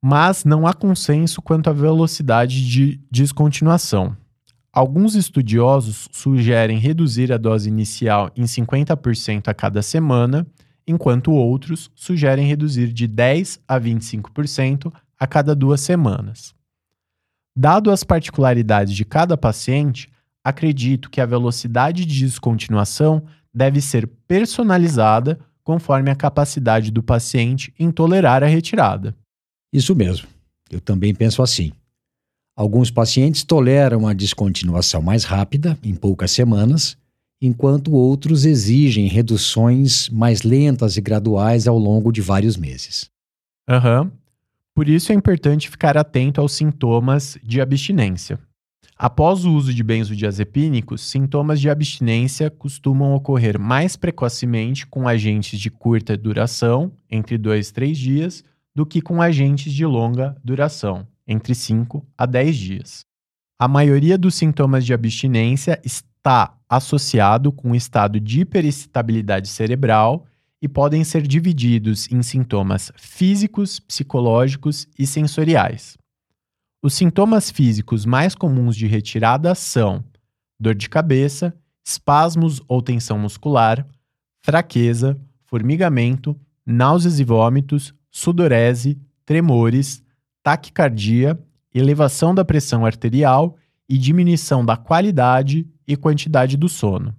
Mas 0.00 0.44
não 0.44 0.64
há 0.64 0.72
consenso 0.72 1.42
quanto 1.42 1.70
à 1.70 1.72
velocidade 1.72 2.64
de 2.68 3.00
descontinuação. 3.10 4.16
Alguns 4.76 5.14
estudiosos 5.14 6.06
sugerem 6.12 6.78
reduzir 6.78 7.32
a 7.32 7.38
dose 7.38 7.66
inicial 7.66 8.30
em 8.36 8.42
50% 8.42 9.48
a 9.48 9.54
cada 9.54 9.80
semana, 9.80 10.46
enquanto 10.86 11.32
outros 11.32 11.90
sugerem 11.94 12.46
reduzir 12.46 12.92
de 12.92 13.06
10 13.06 13.58
a 13.66 13.80
25% 13.80 14.92
a 15.18 15.26
cada 15.26 15.54
duas 15.54 15.80
semanas. 15.80 16.54
Dado 17.56 17.90
as 17.90 18.04
particularidades 18.04 18.94
de 18.94 19.02
cada 19.06 19.34
paciente, 19.34 20.12
acredito 20.44 21.08
que 21.08 21.22
a 21.22 21.26
velocidade 21.26 22.04
de 22.04 22.26
descontinuação 22.26 23.24
deve 23.54 23.80
ser 23.80 24.06
personalizada 24.28 25.40
conforme 25.64 26.10
a 26.10 26.14
capacidade 26.14 26.90
do 26.90 27.02
paciente 27.02 27.72
em 27.78 27.90
tolerar 27.90 28.44
a 28.44 28.46
retirada. 28.46 29.16
Isso 29.72 29.96
mesmo. 29.96 30.28
Eu 30.70 30.82
também 30.82 31.14
penso 31.14 31.42
assim. 31.42 31.72
Alguns 32.56 32.90
pacientes 32.90 33.44
toleram 33.44 34.08
a 34.08 34.14
descontinuação 34.14 35.02
mais 35.02 35.24
rápida, 35.24 35.78
em 35.82 35.94
poucas 35.94 36.30
semanas, 36.30 36.96
enquanto 37.40 37.92
outros 37.92 38.46
exigem 38.46 39.08
reduções 39.08 40.08
mais 40.08 40.42
lentas 40.42 40.96
e 40.96 41.02
graduais 41.02 41.68
ao 41.68 41.78
longo 41.78 42.10
de 42.10 42.22
vários 42.22 42.56
meses. 42.56 43.10
Aham. 43.68 44.02
Uhum. 44.02 44.10
Por 44.74 44.88
isso 44.88 45.10
é 45.10 45.14
importante 45.14 45.70
ficar 45.70 45.96
atento 45.96 46.40
aos 46.40 46.52
sintomas 46.52 47.38
de 47.42 47.62
abstinência. 47.62 48.38
Após 48.98 49.44
o 49.44 49.52
uso 49.52 49.72
de 49.72 49.82
benzodiazepínicos, 49.82 51.02
sintomas 51.02 51.60
de 51.60 51.68
abstinência 51.68 52.50
costumam 52.50 53.14
ocorrer 53.14 53.58
mais 53.58 53.96
precocemente 53.96 54.86
com 54.86 55.06
agentes 55.06 55.60
de 55.60 55.70
curta 55.70 56.16
duração, 56.16 56.92
entre 57.10 57.36
2 57.36 57.68
e 57.68 57.72
3 57.72 57.98
dias, 57.98 58.44
do 58.74 58.86
que 58.86 59.02
com 59.02 59.20
agentes 59.20 59.72
de 59.72 59.84
longa 59.84 60.36
duração, 60.42 61.06
entre 61.26 61.54
5 61.54 62.06
a 62.16 62.26
10 62.26 62.56
dias. 62.56 63.00
A 63.58 63.66
maioria 63.66 64.18
dos 64.18 64.34
sintomas 64.34 64.84
de 64.84 64.92
abstinência 64.92 65.80
está 65.84 66.56
associado 66.68 67.50
com 67.50 67.70
o 67.70 67.74
estado 67.74 68.20
de 68.20 68.40
hiperexcitabilidade 68.40 69.48
cerebral 69.48 70.26
e 70.60 70.68
podem 70.68 71.04
ser 71.04 71.26
divididos 71.26 72.10
em 72.10 72.22
sintomas 72.22 72.92
físicos, 72.96 73.80
psicológicos 73.80 74.86
e 74.98 75.06
sensoriais. 75.06 75.96
Os 76.82 76.94
sintomas 76.94 77.50
físicos 77.50 78.04
mais 78.04 78.34
comuns 78.34 78.76
de 78.76 78.86
retirada 78.86 79.54
são 79.54 80.04
dor 80.60 80.74
de 80.74 80.88
cabeça, 80.88 81.54
espasmos 81.84 82.60
ou 82.68 82.82
tensão 82.82 83.18
muscular, 83.18 83.86
fraqueza, 84.42 85.18
formigamento, 85.44 86.38
náuseas 86.64 87.18
e 87.20 87.24
vômitos, 87.24 87.94
sudorese, 88.10 88.98
tremores, 89.24 90.02
taquicardia, 90.46 91.36
elevação 91.74 92.32
da 92.32 92.44
pressão 92.44 92.86
arterial 92.86 93.56
e 93.88 93.98
diminuição 93.98 94.64
da 94.64 94.76
qualidade 94.76 95.66
e 95.88 95.96
quantidade 95.96 96.56
do 96.56 96.68
sono. 96.68 97.12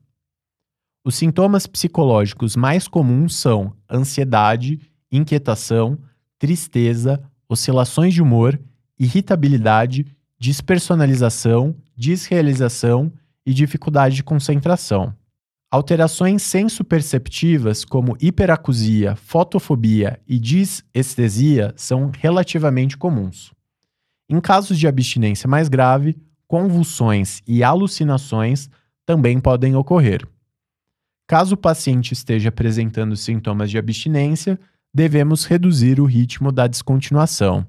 Os 1.04 1.16
sintomas 1.16 1.68
psicológicos 1.68 2.56
mais 2.56 2.88
comuns 2.88 3.36
são 3.36 3.74
ansiedade, 3.92 4.80
inquietação, 5.12 6.00
tristeza, 6.40 7.22
oscilações 7.50 8.14
de 8.14 8.22
humor, 8.22 8.58
irritabilidade, 8.98 10.06
despersonalização, 10.40 11.76
desrealização 11.98 13.12
e 13.46 13.54
dificuldade 13.54 14.16
de 14.16 14.24
concentração. 14.24 15.14
Alterações 15.70 16.44
sensoperceptivas 16.44 17.84
como 17.84 18.16
hiperacusia, 18.22 19.18
fotofobia 19.18 20.18
e 20.26 20.40
disestesia 20.40 21.74
são 21.76 22.10
relativamente 22.18 22.98
comuns. 22.98 23.52
Em 24.30 24.40
casos 24.40 24.80
de 24.80 24.88
abstinência 24.88 25.48
mais 25.48 25.68
grave, 25.68 26.18
convulsões 26.48 27.42
e 27.46 27.64
alucinações 27.64 28.70
também 29.06 29.42
podem 29.42 29.76
ocorrer. 29.76 30.26
Caso 31.28 31.56
o 31.56 31.58
paciente 31.58 32.14
esteja 32.14 32.48
apresentando 32.48 33.18
sintomas 33.18 33.70
de 33.70 33.78
abstinência, 33.78 34.58
devemos 34.94 35.44
reduzir 35.44 36.00
o 36.00 36.06
ritmo 36.06 36.50
da 36.50 36.66
descontinuação. 36.66 37.68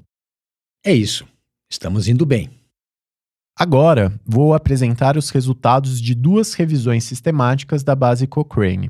É 0.84 0.94
isso. 0.94 1.26
Estamos 1.68 2.06
indo 2.06 2.24
bem. 2.24 2.57
Agora, 3.58 4.12
vou 4.24 4.54
apresentar 4.54 5.16
os 5.16 5.30
resultados 5.30 6.00
de 6.00 6.14
duas 6.14 6.54
revisões 6.54 7.02
sistemáticas 7.02 7.82
da 7.82 7.96
base 7.96 8.24
Cochrane. 8.24 8.88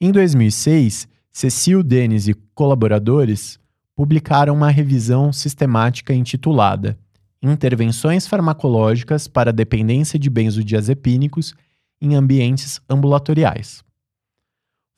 Em 0.00 0.10
2006, 0.10 1.06
Cecil 1.30 1.82
Dennis 1.82 2.26
e 2.26 2.32
colaboradores 2.54 3.58
publicaram 3.94 4.54
uma 4.54 4.70
revisão 4.70 5.30
sistemática 5.30 6.14
intitulada 6.14 6.98
Intervenções 7.42 8.26
farmacológicas 8.26 9.28
para 9.28 9.52
dependência 9.52 10.18
de 10.18 10.30
benzodiazepínicos 10.30 11.54
em 12.00 12.14
ambientes 12.14 12.80
ambulatoriais. 12.88 13.84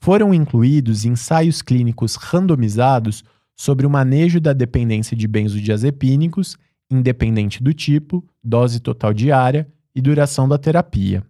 Foram 0.00 0.32
incluídos 0.32 1.04
ensaios 1.04 1.60
clínicos 1.60 2.14
randomizados 2.14 3.24
sobre 3.56 3.84
o 3.84 3.90
manejo 3.90 4.40
da 4.40 4.52
dependência 4.52 5.16
de 5.16 5.26
benzodiazepínicos, 5.26 6.56
independente 6.90 7.62
do 7.62 7.72
tipo, 7.72 8.24
dose 8.42 8.80
total 8.80 9.12
diária 9.12 9.68
e 9.94 10.00
duração 10.00 10.48
da 10.48 10.58
terapia. 10.58 11.24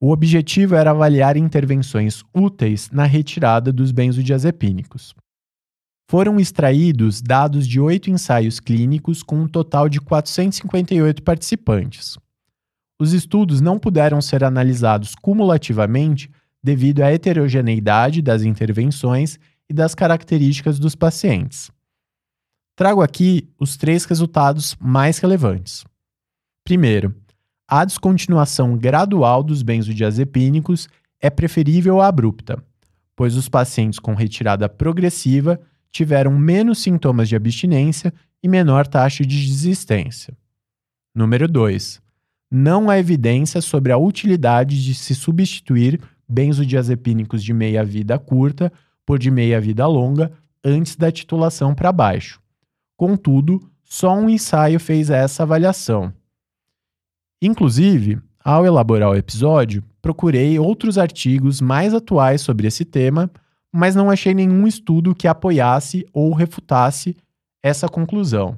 O 0.00 0.10
objetivo 0.10 0.74
era 0.74 0.90
avaliar 0.90 1.36
intervenções 1.36 2.22
úteis 2.34 2.90
na 2.90 3.04
retirada 3.04 3.72
dos 3.72 3.90
benzodiazepínicos. 3.90 5.14
Foram 6.10 6.38
extraídos 6.38 7.22
dados 7.22 7.66
de 7.66 7.80
oito 7.80 8.10
ensaios 8.10 8.60
clínicos 8.60 9.22
com 9.22 9.36
um 9.36 9.48
total 9.48 9.88
de 9.88 10.00
458 10.00 11.22
participantes. 11.22 12.18
Os 13.00 13.12
estudos 13.12 13.60
não 13.60 13.78
puderam 13.78 14.20
ser 14.20 14.44
analisados 14.44 15.14
cumulativamente 15.14 16.30
devido 16.62 17.02
à 17.02 17.10
heterogeneidade 17.10 18.22
das 18.22 18.42
intervenções 18.42 19.38
e 19.68 19.74
das 19.74 19.94
características 19.94 20.78
dos 20.78 20.94
pacientes. 20.94 21.70
Trago 22.76 23.02
aqui 23.02 23.48
os 23.58 23.76
três 23.76 24.04
resultados 24.04 24.76
mais 24.80 25.18
relevantes. 25.18 25.84
Primeiro, 26.64 27.14
a 27.68 27.84
descontinuação 27.84 28.76
gradual 28.76 29.44
dos 29.44 29.62
benzodiazepínicos 29.62 30.88
é 31.20 31.30
preferível 31.30 32.00
à 32.00 32.08
abrupta, 32.08 32.60
pois 33.14 33.36
os 33.36 33.48
pacientes 33.48 34.00
com 34.00 34.12
retirada 34.14 34.68
progressiva 34.68 35.60
tiveram 35.92 36.36
menos 36.36 36.80
sintomas 36.80 37.28
de 37.28 37.36
abstinência 37.36 38.12
e 38.42 38.48
menor 38.48 38.88
taxa 38.88 39.24
de 39.24 39.46
desistência. 39.46 40.36
Número 41.14 41.46
2. 41.46 42.02
Não 42.50 42.90
há 42.90 42.98
evidência 42.98 43.60
sobre 43.60 43.92
a 43.92 43.96
utilidade 43.96 44.82
de 44.82 44.96
se 44.96 45.14
substituir 45.14 46.00
benzodiazepínicos 46.28 47.44
de 47.44 47.52
meia-vida 47.52 48.18
curta 48.18 48.72
por 49.06 49.16
de 49.16 49.30
meia-vida 49.30 49.86
longa 49.86 50.32
antes 50.64 50.96
da 50.96 51.12
titulação 51.12 51.72
para 51.72 51.92
baixo. 51.92 52.42
Contudo, 52.96 53.60
só 53.82 54.16
um 54.16 54.28
ensaio 54.28 54.80
fez 54.80 55.10
essa 55.10 55.42
avaliação. 55.42 56.12
Inclusive, 57.42 58.20
ao 58.42 58.64
elaborar 58.64 59.10
o 59.10 59.16
episódio, 59.16 59.84
procurei 60.00 60.58
outros 60.58 60.98
artigos 60.98 61.60
mais 61.60 61.94
atuais 61.94 62.40
sobre 62.40 62.66
esse 62.66 62.84
tema 62.84 63.30
mas 63.76 63.96
não 63.96 64.08
achei 64.08 64.32
nenhum 64.32 64.68
estudo 64.68 65.16
que 65.16 65.26
apoiasse 65.26 66.06
ou 66.12 66.32
refutasse 66.32 67.16
essa 67.60 67.88
conclusão. 67.88 68.56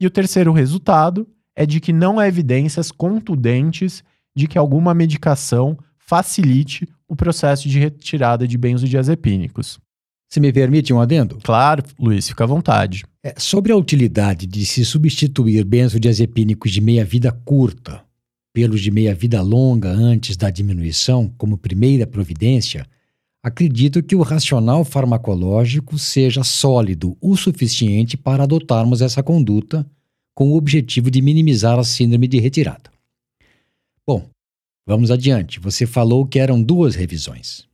E 0.00 0.06
o 0.06 0.10
terceiro 0.10 0.52
resultado 0.52 1.26
é 1.56 1.66
de 1.66 1.80
que 1.80 1.92
não 1.92 2.20
há 2.20 2.28
evidências 2.28 2.92
contundentes 2.92 4.04
de 4.32 4.46
que 4.46 4.56
alguma 4.56 4.94
medicação 4.94 5.76
facilite 5.98 6.88
o 7.08 7.16
processo 7.16 7.68
de 7.68 7.80
retirada 7.80 8.46
de 8.46 8.56
benzodiazepínicos. 8.56 9.80
Se 10.30 10.38
me 10.38 10.52
permite 10.52 10.92
um 10.92 11.00
adendo? 11.00 11.38
Claro, 11.42 11.82
Luiz, 11.98 12.28
fica 12.28 12.44
à 12.44 12.46
vontade. 12.46 13.04
É, 13.24 13.38
sobre 13.38 13.70
a 13.70 13.76
utilidade 13.76 14.46
de 14.48 14.66
se 14.66 14.84
substituir 14.84 15.64
benzodiazepínicos 15.64 16.72
de 16.72 16.80
meia-vida 16.80 17.30
curta 17.30 18.04
pelos 18.52 18.80
de 18.80 18.90
meia-vida 18.90 19.40
longa 19.40 19.88
antes 19.88 20.36
da 20.36 20.50
diminuição, 20.50 21.28
como 21.38 21.56
primeira 21.56 22.04
providência, 22.04 22.84
acredito 23.40 24.02
que 24.02 24.16
o 24.16 24.22
racional 24.22 24.84
farmacológico 24.84 25.96
seja 25.98 26.42
sólido 26.42 27.16
o 27.20 27.36
suficiente 27.36 28.16
para 28.16 28.42
adotarmos 28.42 29.00
essa 29.00 29.22
conduta 29.22 29.88
com 30.34 30.50
o 30.50 30.56
objetivo 30.56 31.10
de 31.10 31.22
minimizar 31.22 31.78
a 31.78 31.84
síndrome 31.84 32.26
de 32.26 32.40
retirada. 32.40 32.90
Bom, 34.04 34.28
vamos 34.84 35.12
adiante. 35.12 35.60
Você 35.60 35.86
falou 35.86 36.26
que 36.26 36.40
eram 36.40 36.60
duas 36.60 36.96
revisões. 36.96 37.68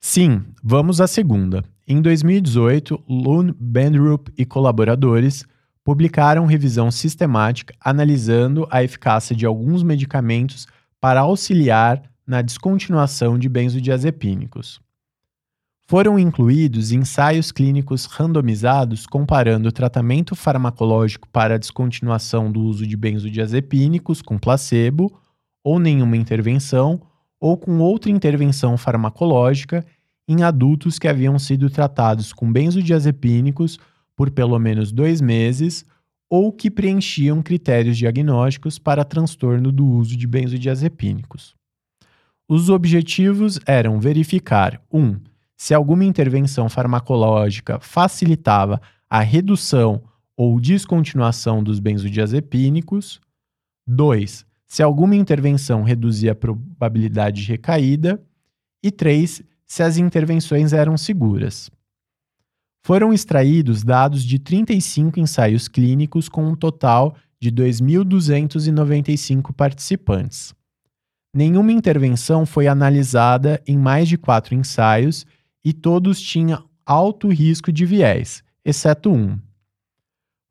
Sim, 0.00 0.44
vamos 0.62 1.00
à 1.00 1.08
segunda. 1.08 1.64
Em 1.86 2.00
2018, 2.00 3.04
Lune 3.06 3.54
Bendrup 3.60 4.32
e 4.38 4.46
colaboradores 4.46 5.44
publicaram 5.84 6.46
revisão 6.46 6.90
sistemática 6.90 7.74
analisando 7.78 8.66
a 8.70 8.82
eficácia 8.82 9.36
de 9.36 9.44
alguns 9.44 9.82
medicamentos 9.82 10.66
para 10.98 11.20
auxiliar 11.20 12.02
na 12.26 12.40
descontinuação 12.40 13.38
de 13.38 13.50
benzodiazepínicos. 13.50 14.80
Foram 15.86 16.18
incluídos 16.18 16.90
ensaios 16.90 17.52
clínicos 17.52 18.06
randomizados 18.06 19.06
comparando 19.06 19.68
o 19.68 19.72
tratamento 19.72 20.34
farmacológico 20.34 21.28
para 21.28 21.56
a 21.56 21.58
descontinuação 21.58 22.50
do 22.50 22.62
uso 22.62 22.86
de 22.86 22.96
benzodiazepínicos 22.96 24.22
com 24.22 24.38
placebo 24.38 25.12
ou 25.62 25.78
nenhuma 25.78 26.16
intervenção 26.16 27.02
ou 27.38 27.58
com 27.58 27.80
outra 27.80 28.10
intervenção 28.10 28.78
farmacológica 28.78 29.84
em 30.28 30.42
adultos 30.42 30.98
que 30.98 31.08
haviam 31.08 31.38
sido 31.38 31.68
tratados 31.68 32.32
com 32.32 32.50
benzodiazepínicos 32.50 33.78
por 34.16 34.30
pelo 34.30 34.58
menos 34.58 34.92
dois 34.92 35.20
meses 35.20 35.84
ou 36.30 36.52
que 36.52 36.70
preenchiam 36.70 37.42
critérios 37.42 37.96
diagnósticos 37.96 38.78
para 38.78 39.04
transtorno 39.04 39.70
do 39.70 39.86
uso 39.86 40.16
de 40.16 40.26
benzodiazepínicos. 40.26 41.54
Os 42.48 42.68
objetivos 42.68 43.58
eram 43.66 44.00
verificar 44.00 44.80
1. 44.92 45.00
Um, 45.00 45.20
se 45.56 45.72
alguma 45.72 46.04
intervenção 46.04 46.68
farmacológica 46.68 47.78
facilitava 47.80 48.80
a 49.08 49.20
redução 49.20 50.02
ou 50.36 50.60
descontinuação 50.60 51.62
dos 51.62 51.78
benzodiazepínicos. 51.78 53.20
2. 53.86 54.44
Se 54.66 54.82
alguma 54.82 55.14
intervenção 55.14 55.82
reduzia 55.82 56.32
a 56.32 56.34
probabilidade 56.34 57.42
de 57.42 57.48
recaída. 57.48 58.20
E 58.82 58.90
3. 58.90 59.42
Se 59.74 59.82
as 59.82 59.96
intervenções 59.96 60.72
eram 60.72 60.96
seguras. 60.96 61.68
Foram 62.86 63.12
extraídos 63.12 63.82
dados 63.82 64.22
de 64.22 64.38
35 64.38 65.18
ensaios 65.18 65.66
clínicos 65.66 66.28
com 66.28 66.46
um 66.46 66.54
total 66.54 67.16
de 67.40 67.50
2.295 67.50 69.52
participantes. 69.52 70.54
Nenhuma 71.34 71.72
intervenção 71.72 72.46
foi 72.46 72.68
analisada 72.68 73.60
em 73.66 73.76
mais 73.76 74.06
de 74.06 74.16
quatro 74.16 74.54
ensaios 74.54 75.26
e 75.64 75.72
todos 75.72 76.22
tinham 76.22 76.64
alto 76.86 77.26
risco 77.26 77.72
de 77.72 77.84
viés, 77.84 78.44
exceto 78.64 79.10
um. 79.10 79.36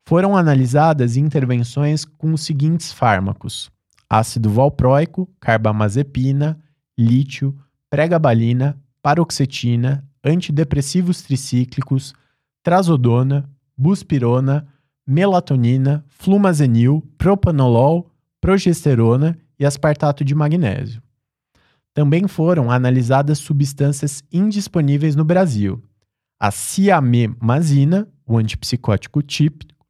Foram 0.06 0.36
analisadas 0.36 1.16
intervenções 1.16 2.04
com 2.04 2.34
os 2.34 2.42
seguintes 2.42 2.92
fármacos: 2.92 3.70
ácido 4.06 4.50
valproico, 4.50 5.26
carbamazepina, 5.40 6.62
lítio, 6.98 7.58
pregabalina, 7.88 8.78
paroxetina, 9.04 10.02
antidepressivos 10.24 11.20
tricíclicos, 11.20 12.14
trazodona, 12.62 13.46
buspirona, 13.76 14.66
melatonina, 15.06 16.02
flumazenil, 16.08 17.06
propanolol, 17.18 18.10
progesterona 18.40 19.38
e 19.58 19.66
aspartato 19.66 20.24
de 20.24 20.34
magnésio. 20.34 21.02
Também 21.92 22.26
foram 22.26 22.70
analisadas 22.70 23.36
substâncias 23.36 24.24
indisponíveis 24.32 25.14
no 25.14 25.22
Brasil: 25.22 25.82
a 26.40 26.50
ciamemazina, 26.50 28.08
o 28.26 28.38
antipsicótico 28.38 29.20
típico, 29.20 29.84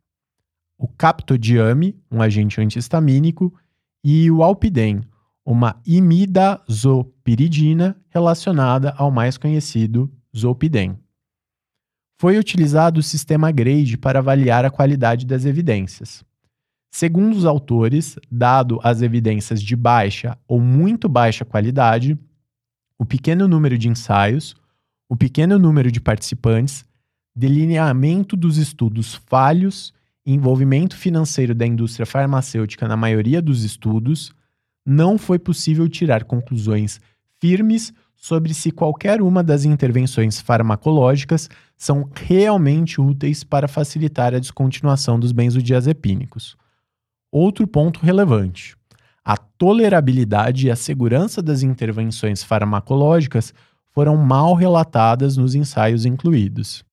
o 0.77 0.89
captodiame, 0.89 1.97
um 2.11 2.21
agente 2.21 2.61
antihistamínico, 2.61 3.55
e 4.03 4.29
o 4.29 4.43
alpidem, 4.43 5.03
uma 5.45 5.79
imidazopiridina 5.87 7.95
relacionada 8.09 8.95
ao 8.97 9.11
mais 9.11 9.37
conhecido 9.37 10.11
zolpidem. 10.37 10.99
Foi 12.19 12.39
utilizado 12.39 13.01
o 13.01 13.03
sistema 13.03 13.51
GRADE 13.51 13.99
para 13.99 14.21
avaliar 14.21 14.65
a 14.65 14.71
qualidade 14.71 15.27
das 15.27 15.45
evidências. 15.45 16.25
Segundo 16.91 17.37
os 17.37 17.45
autores, 17.45 18.17
dado 18.31 18.81
as 18.83 19.03
evidências 19.03 19.61
de 19.61 19.77
baixa 19.77 20.39
ou 20.47 20.59
muito 20.61 21.09
baixa 21.09 21.45
qualidade, 21.45 22.17
o 22.99 23.05
pequeno 23.05 23.47
número 23.49 23.77
de 23.77 23.89
ensaios, 23.89 24.55
o 25.09 25.17
pequeno 25.17 25.59
número 25.59 25.91
de 25.91 26.01
participantes, 26.01 26.85
delineamento 27.35 28.37
dos 28.37 28.57
estudos 28.57 29.17
falhos 29.27 29.93
envolvimento 30.27 30.97
financeiro 30.97 31.55
da 31.55 31.67
indústria 31.67 32.07
farmacêutica 32.07 32.89
na 32.89 32.97
maioria 32.97 33.43
dos 33.43 33.63
estudos, 33.63 34.33
não 34.85 35.17
foi 35.17 35.39
possível 35.39 35.89
tirar 35.89 36.25
conclusões 36.25 37.01
firmes 37.41 37.93
sobre 38.15 38.55
se 38.55 38.71
qualquer 38.71 39.21
uma 39.21 39.43
das 39.43 39.65
intervenções 39.65 40.41
farmacológicas 40.41 41.49
são 41.77 42.09
realmente 42.15 43.01
úteis 43.01 43.45
para 43.45 43.69
facilitar 43.69 44.35
a 44.35 44.39
descontinuação 44.39 45.21
dos 45.21 45.33
benzodiazepínicos. 45.33 46.57
Outro 47.31 47.67
ponto 47.67 48.01
relevante: 48.01 48.77
a 49.25 49.37
tolerabilidade 49.37 50.67
e 50.67 50.71
a 50.71 50.77
segurança 50.77 51.43
das 51.43 51.63
intervenções 51.63 52.43
farmacológicas 52.43 53.53
foram 53.91 54.17
mal 54.17 54.55
relatadas 54.55 55.37
nos 55.37 55.55
ensaios 55.55 56.05
incluídos. 56.05 56.85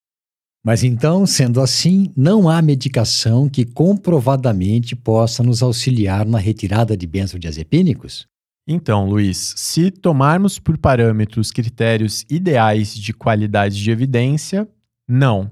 Mas 0.63 0.83
então, 0.83 1.25
sendo 1.25 1.59
assim, 1.59 2.11
não 2.15 2.47
há 2.47 2.61
medicação 2.61 3.49
que 3.49 3.65
comprovadamente 3.65 4.95
possa 4.95 5.41
nos 5.41 5.63
auxiliar 5.63 6.25
na 6.25 6.37
retirada 6.37 6.95
de 6.95 7.07
benzodiazepínicos? 7.07 8.27
Então, 8.67 9.09
Luiz, 9.09 9.55
se 9.57 9.89
tomarmos 9.89 10.59
por 10.59 10.77
parâmetros 10.77 11.51
critérios 11.51 12.23
ideais 12.29 12.93
de 12.93 13.11
qualidade 13.11 13.81
de 13.81 13.89
evidência, 13.89 14.69
não. 15.09 15.51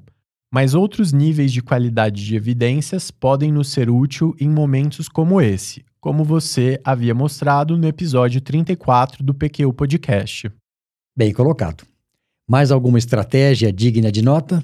Mas 0.53 0.75
outros 0.75 1.11
níveis 1.11 1.51
de 1.51 1.61
qualidade 1.61 2.23
de 2.23 2.35
evidências 2.35 3.09
podem 3.09 3.51
nos 3.51 3.69
ser 3.69 3.89
útil 3.89 4.35
em 4.39 4.47
momentos 4.47 5.09
como 5.09 5.41
esse, 5.41 5.83
como 5.99 6.23
você 6.23 6.79
havia 6.83 7.15
mostrado 7.15 7.75
no 7.77 7.87
episódio 7.87 8.41
34 8.41 9.23
do 9.23 9.33
PQ 9.33 9.73
Podcast. 9.73 10.51
Bem 11.17 11.33
colocado. 11.33 11.83
Mais 12.47 12.71
alguma 12.71 12.99
estratégia 12.99 13.73
digna 13.73 14.11
de 14.11 14.21
nota? 14.21 14.63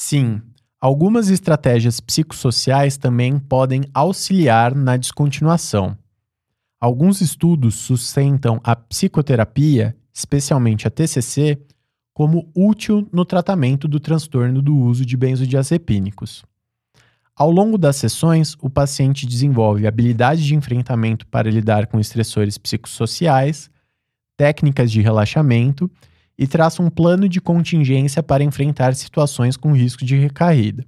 Sim, 0.00 0.40
algumas 0.80 1.28
estratégias 1.28 1.98
psicossociais 1.98 2.96
também 2.96 3.36
podem 3.36 3.82
auxiliar 3.92 4.72
na 4.72 4.96
descontinuação. 4.96 5.98
Alguns 6.80 7.20
estudos 7.20 7.74
sustentam 7.74 8.60
a 8.62 8.76
psicoterapia, 8.76 9.96
especialmente 10.14 10.86
a 10.86 10.90
TCC, 10.90 11.60
como 12.14 12.48
útil 12.54 13.08
no 13.12 13.24
tratamento 13.24 13.88
do 13.88 13.98
transtorno 13.98 14.62
do 14.62 14.76
uso 14.76 15.04
de 15.04 15.16
benzodiazepínicos. 15.16 16.44
Ao 17.34 17.50
longo 17.50 17.76
das 17.76 17.96
sessões, 17.96 18.56
o 18.60 18.70
paciente 18.70 19.26
desenvolve 19.26 19.84
habilidades 19.84 20.44
de 20.44 20.54
enfrentamento 20.54 21.26
para 21.26 21.50
lidar 21.50 21.88
com 21.88 21.98
estressores 21.98 22.56
psicossociais, 22.56 23.68
técnicas 24.36 24.92
de 24.92 25.00
relaxamento 25.02 25.90
e 26.38 26.46
traça 26.46 26.82
um 26.82 26.88
plano 26.88 27.28
de 27.28 27.40
contingência 27.40 28.22
para 28.22 28.44
enfrentar 28.44 28.94
situações 28.94 29.56
com 29.56 29.72
risco 29.72 30.04
de 30.04 30.16
recaída. 30.16 30.86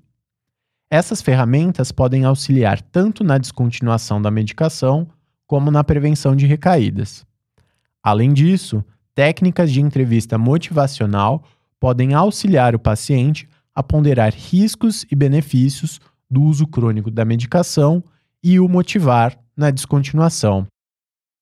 Essas 0.89 1.21
ferramentas 1.21 1.91
podem 1.91 2.25
auxiliar 2.25 2.81
tanto 2.81 3.25
na 3.25 3.37
descontinuação 3.37 4.23
da 4.23 4.31
medicação 4.31 5.09
como 5.47 5.71
na 5.71 5.83
prevenção 5.83 6.37
de 6.37 6.47
recaídas. 6.47 7.25
Além 8.03 8.33
disso, 8.33 8.85
técnicas 9.15 9.73
de 9.73 9.81
entrevista 9.81 10.39
motivacional 10.39 11.45
podem 11.79 12.15
auxiliar 12.15 12.75
o 12.75 12.79
paciente 12.79 13.49
a 13.75 13.83
ponderar 13.83 14.33
riscos 14.33 15.05
e 15.11 15.17
benefícios 15.17 16.01
do 16.31 16.43
uso 16.43 16.67
crônico 16.67 17.11
da 17.11 17.25
medicação 17.25 18.03
e 18.43 18.61
o 18.61 18.69
motivar 18.69 19.39
na 19.57 19.71
descontinuação. 19.71 20.67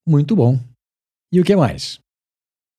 Muito 0.06 0.34
bom. 0.34 0.58
E 1.30 1.40
o 1.40 1.44
que 1.44 1.54
mais? 1.54 1.98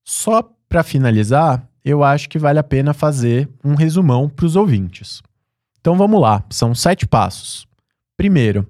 Só 0.05 0.51
para 0.69 0.83
finalizar, 0.83 1.67
eu 1.83 2.03
acho 2.03 2.29
que 2.29 2.37
vale 2.37 2.59
a 2.59 2.63
pena 2.63 2.93
fazer 2.93 3.49
um 3.63 3.73
resumão 3.73 4.29
para 4.29 4.45
os 4.45 4.55
ouvintes. 4.55 5.21
Então 5.81 5.97
vamos 5.97 6.21
lá, 6.21 6.45
são 6.51 6.75
sete 6.75 7.07
passos. 7.07 7.67
Primeiro, 8.15 8.67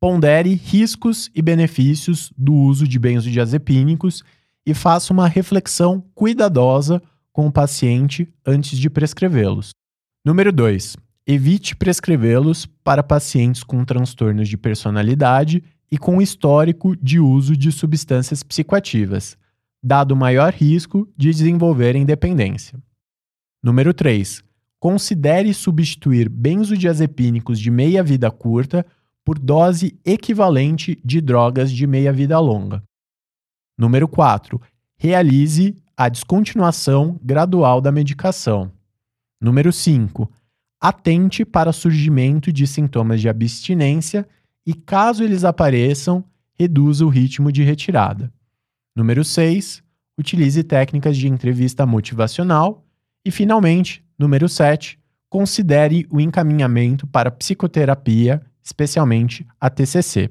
pondere 0.00 0.54
riscos 0.54 1.30
e 1.34 1.40
benefícios 1.40 2.32
do 2.36 2.52
uso 2.52 2.88
de 2.88 2.98
benzodiazepínicos 2.98 4.24
e 4.66 4.74
faça 4.74 5.12
uma 5.12 5.28
reflexão 5.28 6.02
cuidadosa 6.14 7.00
com 7.32 7.46
o 7.46 7.52
paciente 7.52 8.28
antes 8.44 8.78
de 8.78 8.90
prescrevê-los. 8.90 9.70
Número 10.24 10.50
2. 10.50 10.96
Evite 11.26 11.76
prescrevê-los 11.76 12.66
para 12.82 13.02
pacientes 13.02 13.62
com 13.62 13.84
transtornos 13.84 14.48
de 14.48 14.56
personalidade 14.56 15.62
e 15.90 15.98
com 15.98 16.20
histórico 16.20 16.96
de 16.96 17.20
uso 17.20 17.56
de 17.56 17.70
substâncias 17.70 18.42
psicoativas, 18.42 19.36
dado 19.82 20.16
maior 20.16 20.52
risco 20.52 21.08
de 21.16 21.30
desenvolverem 21.30 22.04
dependência. 22.04 22.78
Número 23.62 23.92
3. 23.92 24.42
Considere 24.78 25.52
substituir 25.54 26.28
benzodiazepínicos 26.28 27.58
de 27.58 27.70
meia-vida 27.70 28.30
curta 28.30 28.84
por 29.24 29.38
dose 29.38 29.98
equivalente 30.04 30.96
de 31.04 31.20
drogas 31.20 31.72
de 31.72 31.86
meia-vida 31.86 32.38
longa. 32.38 32.82
Número 33.76 34.06
4. 34.06 34.60
Realize 34.96 35.74
a 35.96 36.08
descontinuação 36.08 37.18
gradual 37.22 37.80
da 37.80 37.90
medicação. 37.90 38.70
Número 39.40 39.72
5. 39.72 40.30
Atente 40.80 41.44
para 41.44 41.72
surgimento 41.72 42.52
de 42.52 42.66
sintomas 42.66 43.20
de 43.20 43.28
abstinência 43.28 44.28
e, 44.64 44.74
caso 44.74 45.24
eles 45.24 45.42
apareçam, 45.42 46.24
reduza 46.54 47.04
o 47.04 47.08
ritmo 47.08 47.50
de 47.50 47.62
retirada. 47.62 48.32
Número 48.96 49.22
6. 49.22 49.82
Utilize 50.18 50.64
técnicas 50.64 51.18
de 51.18 51.28
entrevista 51.28 51.84
motivacional. 51.84 52.82
E, 53.26 53.30
finalmente, 53.30 54.02
número 54.18 54.48
7. 54.48 54.98
Considere 55.28 56.06
o 56.10 56.18
encaminhamento 56.18 57.06
para 57.06 57.30
psicoterapia, 57.30 58.40
especialmente 58.62 59.46
a 59.60 59.68
TCC. 59.68 60.30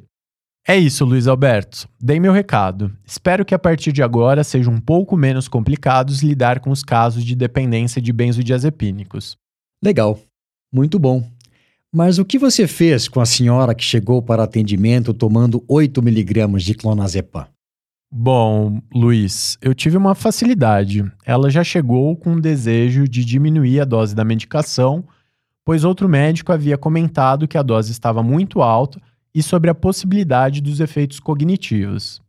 É 0.68 0.76
isso, 0.76 1.06
Luiz 1.06 1.28
Alberto. 1.28 1.88
Dei 2.02 2.20
meu 2.20 2.34
recado. 2.34 2.92
Espero 3.06 3.46
que 3.46 3.54
a 3.54 3.60
partir 3.60 3.92
de 3.92 4.02
agora 4.02 4.44
seja 4.44 4.72
um 4.72 4.80
pouco 4.80 5.16
menos 5.16 5.48
complicados 5.48 6.24
lidar 6.24 6.60
com 6.60 6.72
os 6.72 6.84
casos 6.84 7.24
de 7.24 7.36
dependência 7.36 8.02
de 8.02 8.12
benzodiazepínicos. 8.12 9.38
Legal. 9.84 10.20
Muito 10.74 10.98
bom. 10.98 11.30
Mas 11.94 12.18
o 12.18 12.26
que 12.26 12.40
você 12.40 12.66
fez 12.66 13.08
com 13.08 13.22
a 13.22 13.28
senhora 13.28 13.76
que 13.76 13.84
chegou 13.84 14.24
para 14.24 14.44
atendimento 14.44 15.14
tomando 15.14 15.64
8 15.68 16.02
miligramas 16.02 16.64
de 16.64 16.74
clonazepam? 16.74 17.46
Bom, 18.18 18.80
Luiz, 18.94 19.58
eu 19.62 19.76
tive 19.76 19.98
uma 19.98 20.16
facilidade. 20.16 21.04
Ela 21.26 21.50
já 21.50 21.66
chegou 21.66 22.16
com 22.16 22.36
o 22.36 22.40
desejo 22.40 23.10
de 23.10 23.26
diminuir 23.26 23.82
a 23.82 23.84
dose 23.84 24.16
da 24.16 24.24
medicação, 24.24 25.04
pois 25.66 25.84
outro 25.84 26.08
médico 26.08 26.54
havia 26.54 26.78
comentado 26.78 27.46
que 27.46 27.58
a 27.58 27.62
dose 27.62 27.92
estava 27.92 28.24
muito 28.24 28.62
alta 28.62 29.02
e 29.34 29.44
sobre 29.44 29.70
a 29.70 29.76
possibilidade 29.76 30.62
dos 30.62 30.80
efeitos 30.80 31.20
cognitivos. 31.20 32.22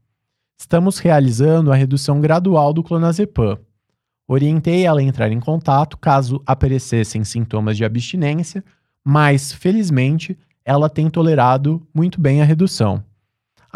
Estamos 0.59 0.99
realizando 0.99 1.71
a 1.71 1.77
redução 1.77 2.21
gradual 2.21 2.73
do 2.73 2.83
clonazepam. 2.83 3.57
Orientei 4.27 4.85
ela 4.85 4.99
a 4.99 5.05
entrar 5.05 5.31
em 5.31 5.39
contato 5.39 5.97
caso 5.99 6.43
aparecessem 6.45 7.23
sintomas 7.23 7.77
de 7.77 7.85
abstinência, 7.85 8.65
mas, 9.05 9.53
felizmente, 9.53 10.37
ela 10.65 10.91
tem 10.91 11.09
tolerado 11.09 11.81
muito 11.95 12.21
bem 12.21 12.43
a 12.43 12.45
redução. 12.45 13.05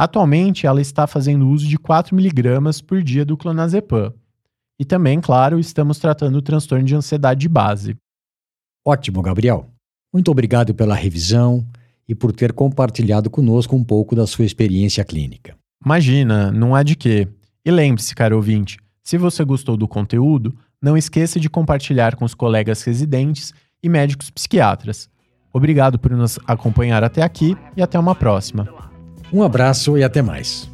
Atualmente, 0.01 0.67
ela 0.67 0.81
está 0.81 1.07
fazendo 1.07 1.47
uso 1.47 1.69
de 1.69 1.79
4mg 1.79 2.83
por 2.87 3.03
dia 3.03 3.23
do 3.23 3.37
clonazepam. 3.37 4.15
E 4.79 4.85
também, 4.87 5.21
claro, 5.21 5.61
estamos 5.61 5.99
tratando 5.99 6.37
o 6.37 6.41
transtorno 6.41 6.87
de 6.87 6.95
ansiedade 6.95 7.47
base. 7.47 7.95
Ótimo, 8.83 9.21
Gabriel. 9.21 9.69
Muito 10.11 10.31
obrigado 10.31 10.75
pela 10.75 10.95
revisão 10.95 11.69
e 12.09 12.15
por 12.15 12.33
ter 12.33 12.55
compartilhado 12.55 13.29
conosco 13.29 13.77
um 13.77 13.85
pouco 13.85 14.17
da 14.17 14.27
sua 14.27 14.47
experiência 14.47 15.05
clínica. 15.05 15.55
Imagina, 15.85 16.51
não 16.51 16.75
há 16.75 16.83
de 16.83 16.97
quê. 16.97 17.29
E 17.63 17.71
lembre-se, 17.71 18.15
caro 18.15 18.37
ouvinte, 18.37 18.79
se 19.05 19.19
você 19.19 19.45
gostou 19.45 19.77
do 19.77 19.87
conteúdo, 19.87 20.57
não 20.81 20.97
esqueça 20.97 21.39
de 21.39 21.51
compartilhar 21.51 22.17
com 22.17 22.25
os 22.25 22.33
colegas 22.33 22.83
residentes 22.85 23.53
e 23.83 23.89
médicos 23.91 24.31
psiquiatras. 24.31 25.11
Obrigado 25.53 25.99
por 25.99 26.13
nos 26.13 26.39
acompanhar 26.47 27.05
até 27.05 27.21
aqui 27.21 27.55
e 27.77 27.83
até 27.83 27.99
uma 27.99 28.15
próxima. 28.15 28.90
Um 29.33 29.43
abraço 29.43 29.97
e 29.97 30.05
até 30.05 30.23
mais. 30.23 30.69